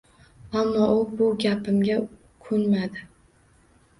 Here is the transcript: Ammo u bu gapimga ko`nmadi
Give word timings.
Ammo 0.59 0.85
u 1.01 1.03
bu 1.17 1.27
gapimga 1.43 1.97
ko`nmadi 2.47 3.05